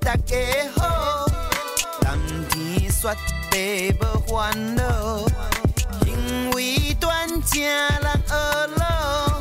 [0.00, 0.36] 大家
[0.74, 1.26] 好，
[2.00, 2.10] 冬
[2.48, 3.08] 天雪
[3.52, 4.82] 地无烦恼，
[6.04, 8.34] 行为端正人学
[8.78, 9.40] 老，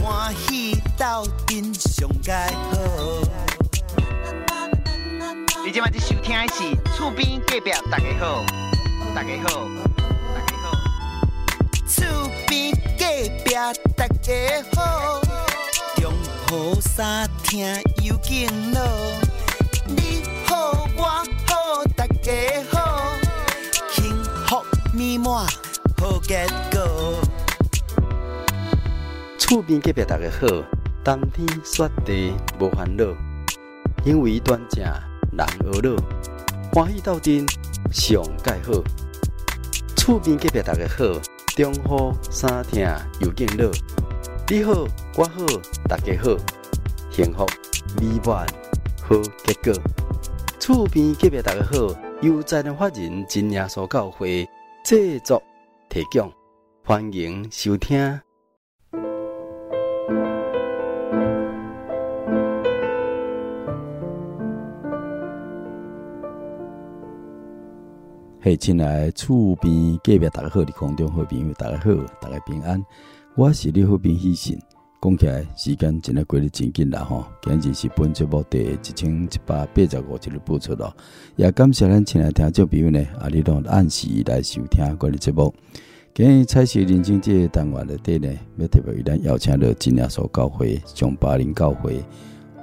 [0.00, 2.78] 欢喜斗阵上盖好。
[5.64, 8.44] 你今晚在收听的是厝边隔壁大家好，
[9.16, 9.66] 大家好，
[10.32, 10.70] 大家好，
[11.88, 13.04] 厝边隔
[13.44, 13.52] 壁
[13.96, 14.32] 大家
[14.76, 15.20] 好。
[16.48, 17.66] 好三听
[18.04, 18.80] 又敬老，
[25.26, 25.44] 满
[25.98, 27.20] 好结果。
[29.36, 30.46] 厝边隔壁大家好，
[31.02, 33.04] 冬天雪地无烦恼，
[34.04, 35.96] 因为端正人学老，
[36.72, 37.44] 欢喜斗阵
[37.90, 38.80] 上盖好。
[39.96, 41.20] 厝边隔壁大家好，
[41.56, 42.88] 中好三听
[43.20, 43.68] 又见乐。
[44.48, 45.44] 你好，我好，
[45.88, 46.36] 大家好，
[47.10, 47.44] 幸福
[48.00, 48.46] 美满
[49.02, 49.82] 好结果。
[50.60, 54.48] 厝边隔壁大家好，悠哉的法人真耶稣教会
[54.86, 55.42] 制作
[55.88, 56.32] 提供，
[56.84, 57.98] 欢迎收听。
[68.40, 71.90] 嘿，亲爱厝边隔壁大家好，你空中好朋友大家好，
[72.20, 72.80] 大家平安。
[73.34, 74.56] 我是你好朋友喜信，
[75.06, 77.24] 讲起来时间真系过得真紧啦吼！
[77.40, 80.92] 今日是本节目第一千一百八十五集的播出咯，
[81.36, 85.54] 也感谢咱亲爱听众朋友呢，啊，你拢按时来收听我的节目。
[86.12, 92.02] 今日彩色人生这个单元里底呢，要特别为咱邀请到真耶稣教会上巴林教会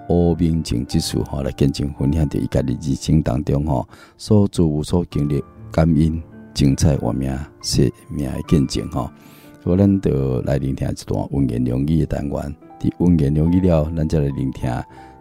[0.09, 6.21] 欧明静执事吼来见证分享着伊家的人生当中吼所做所经历感恩
[6.53, 9.09] 精彩活命生命的见证吼。
[9.63, 12.55] 所以咱就来聆听一段温言良语的单元。
[12.81, 14.69] 伫温言良语了，咱再来聆听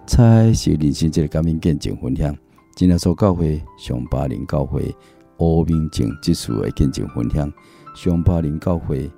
[0.05, 2.37] 彩色人生这个感恩见证分享。
[2.75, 4.93] 真耶稣教会上巴林教会
[5.39, 7.53] 乌明静执事的见证分享。
[7.95, 9.09] 上巴林教会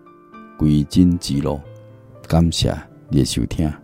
[0.58, 1.58] 归真之路，
[2.28, 2.76] 感谢
[3.08, 3.83] 你的收听。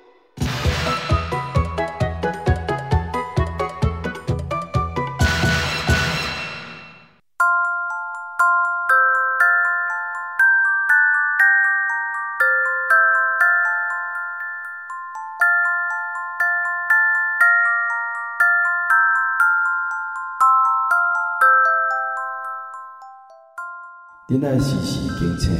[24.31, 25.53] 恁爱时时警醒，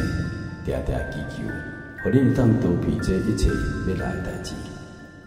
[0.64, 1.44] 定定祈求，
[2.02, 4.56] 互恁会当逃避这一切要来的代志。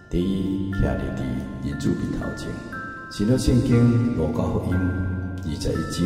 [0.08, 1.20] 第一，徛伫伫
[1.62, 2.50] 人子面头前，
[3.10, 4.74] 新约圣经路加福音
[5.42, 6.00] 二十一章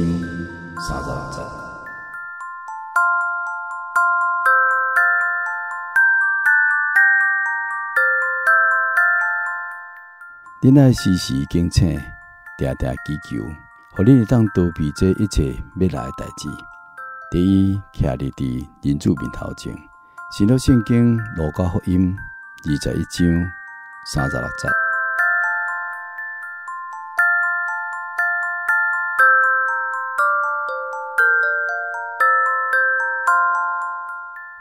[0.89, 1.39] 三十六节。
[10.61, 12.01] 恁爱时时警醒，
[12.57, 13.45] 定定祈求，
[13.95, 16.49] 互恁会当逃避这一切要来的代志。
[17.31, 19.77] 第一，徛伫伫人子面头前，
[20.31, 22.17] 新了圣经路加福音
[22.65, 23.53] 二十一章
[24.07, 24.69] 三十六节。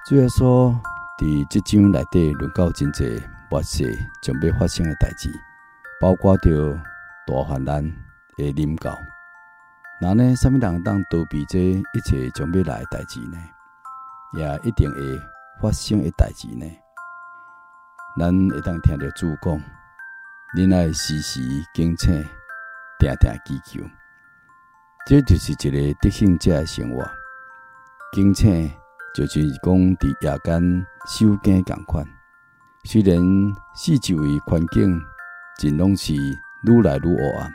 [0.06, 0.77] 主要说，
[1.17, 5.31] 伫即章内底论到真侪末世将要发生的代志，
[6.01, 6.77] 包括着
[7.25, 7.81] 大患难
[8.35, 9.00] 的临到。
[9.99, 10.35] 那呢？
[10.35, 13.37] 什么人会当躲避这一切将要来的代志呢？
[14.33, 15.19] 也一定会
[15.59, 16.65] 发生的代志呢？
[18.19, 19.59] 咱会当听着主讲，
[20.55, 21.41] 恁爱时时
[21.73, 22.13] 警醒，
[22.99, 23.89] 定定祈求。
[25.07, 27.03] 这就是一个得胜者的生活。
[28.13, 28.71] 警醒
[29.15, 32.05] 就是讲伫夜间守更共款。
[32.83, 33.17] 虽然
[33.73, 35.01] 四周围环境
[35.57, 37.51] 真拢是愈来愈黑暗，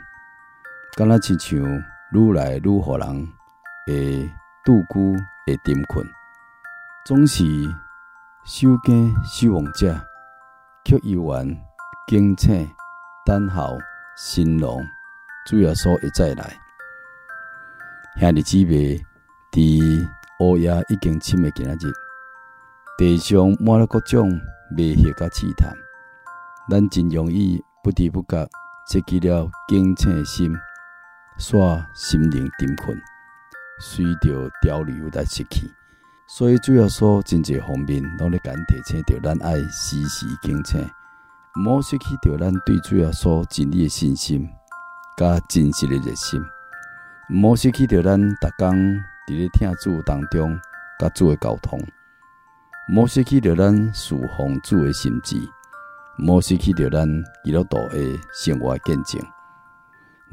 [0.97, 1.92] 敢若亲像。
[2.13, 3.27] 愈来愈互人
[3.87, 4.29] 会
[4.63, 5.17] 独居，
[5.47, 6.05] 会沉困，
[7.05, 7.43] 总是
[8.45, 9.99] 守更守望者，
[10.85, 11.57] 却犹原
[12.07, 12.69] 警醒
[13.25, 13.79] 等候
[14.15, 14.77] 新郎，
[15.47, 16.55] 主耶稣会再来。
[18.19, 19.03] 兄弟姊妹，
[19.51, 20.07] 伫
[20.39, 21.91] 乌鸦已经深的今仔日，
[22.95, 24.29] 地上满了各种
[24.69, 25.75] 迷惑甲试探，
[26.69, 28.47] 咱真容易不知不觉
[28.87, 30.55] 失去了警醒的心。
[31.37, 32.97] 煞心灵沉困，
[33.79, 35.69] 随着潮流来失去，
[36.27, 40.87] 所以主要说，真济方面拢咧甲咱提醒着，咱爱时时警醒，
[41.65, 44.47] 毋好失去着咱对主要说真理的信心，
[45.17, 46.41] 甲真实的热心，
[47.29, 48.75] 毋好失去着咱逐工
[49.27, 50.57] 伫咧听主当中
[50.99, 51.79] 甲主的沟通，
[52.93, 55.37] 毋好失去着咱侍奉主的心志，
[56.19, 57.07] 毋好失去着咱
[57.43, 59.19] 基督徒的生活见证。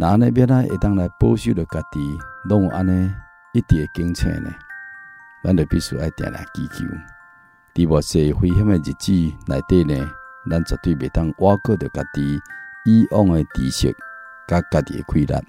[0.01, 2.19] 那安尼，要咱会当来保守着家己，
[2.49, 3.13] 拢有安尼
[3.53, 4.51] 一直的警醒呢？
[5.45, 6.87] 咱就必须爱定定祈求，
[7.75, 9.13] 伫末世危险的日子
[9.47, 10.11] 内底呢，
[10.51, 12.41] 咱绝对袂当挖过着家己
[12.87, 13.95] 以往的知识，
[14.49, 15.45] 甲家己的亏难，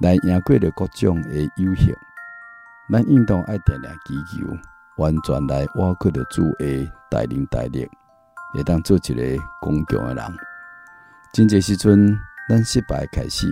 [0.00, 1.92] 来赢过着各种的有限。
[2.88, 4.46] 咱应当爱定定祈求，
[4.98, 7.84] 完全来挖过着主的带领带领，
[8.54, 10.36] 会当做一个刚强的人。
[11.32, 12.16] 真济时阵，
[12.48, 13.48] 咱失败开始，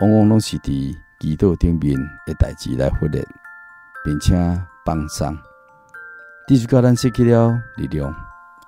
[0.00, 1.96] 往往拢是伫祈祷顶面
[2.26, 3.24] 的代志来忽略。
[4.04, 4.34] 并且
[4.84, 5.38] 放松，
[6.48, 8.10] 这就叫咱失去了力量，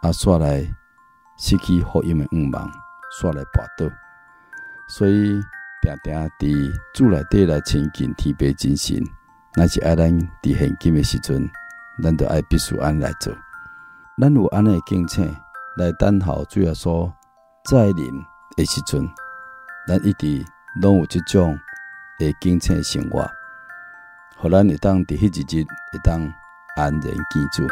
[0.00, 0.60] 啊，煞来
[1.36, 2.70] 失去福音的愿望，
[3.20, 3.92] 煞来跋倒。
[4.88, 5.42] 所以，
[5.82, 9.02] 定定伫主内底来亲近天父精神，
[9.56, 10.08] 那是爱咱
[10.40, 11.50] 伫现今的时阵，
[12.00, 13.34] 咱都爱必须安来做。
[14.20, 15.36] 咱有安尼警醒
[15.76, 17.12] 来等候主耶稣
[17.68, 18.24] 再临
[18.56, 19.04] 的时阵，
[19.86, 20.42] 咱一直
[20.80, 21.60] 拢有这种
[22.18, 23.30] 的警醒生活。
[24.34, 26.22] 互咱会当伫迄一日会当
[26.76, 27.66] 安然见主。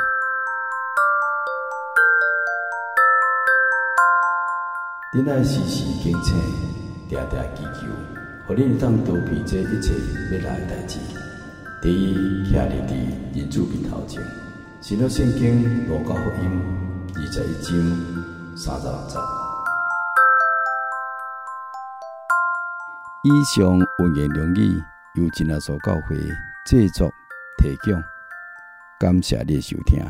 [5.15, 6.37] 恁爱时时警醒，
[7.09, 7.87] 定定祈求，
[8.47, 9.95] 互恁会当逃避这一切
[10.33, 10.99] 要来诶代志。
[11.81, 12.15] 第一，
[12.53, 14.23] 徛伫伫人主面头前，
[14.83, 16.63] 新约圣经路加福音
[17.15, 19.42] 二十一章三十六节。
[23.25, 24.83] 以上文言良语
[25.15, 26.17] 由真耶稣教会。
[26.65, 27.09] 制作
[27.57, 28.03] 提供，
[28.99, 30.05] 感谢你收听。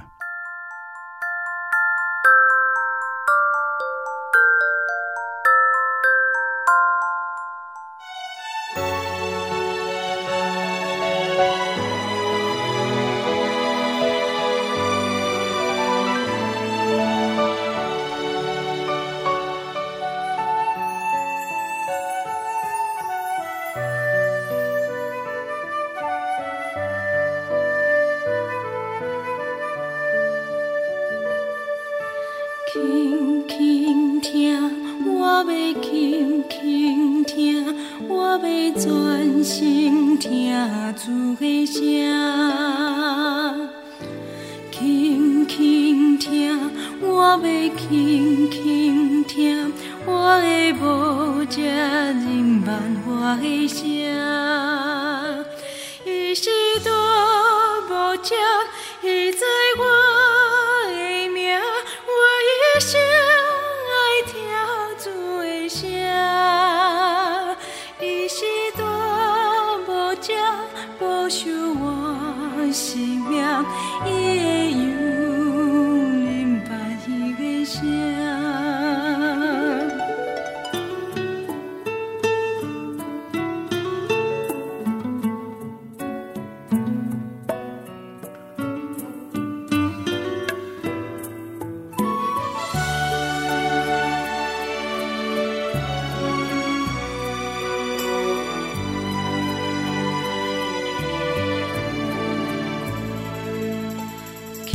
[40.94, 41.82] 主的声。
[44.70, 46.58] 轻轻听，
[47.00, 47.38] 我要
[47.76, 49.72] 轻轻听，
[50.04, 53.84] 我的无遮人万花的声，
[56.04, 56.50] 伊是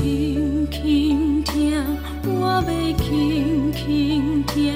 [0.08, 1.84] 轻轻听
[2.24, 2.72] 我的
[3.04, 4.74] 轻轻听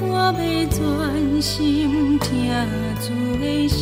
[0.00, 2.50] 我的专心听
[3.10, 3.78] 你的声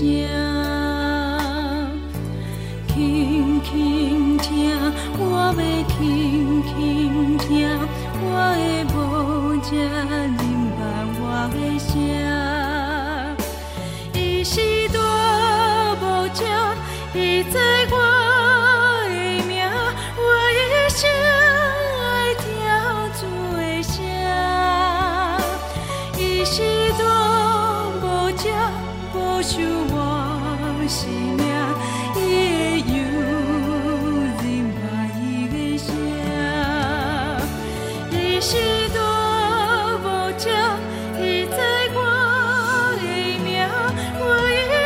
[2.88, 4.75] 轻轻听
[5.21, 5.62] 我的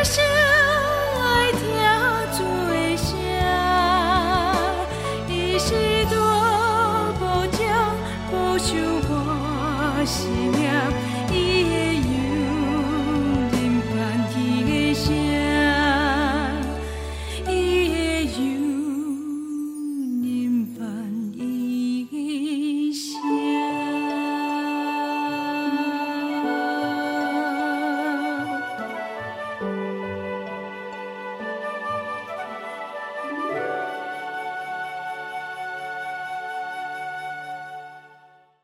[0.03, 0.32] 是。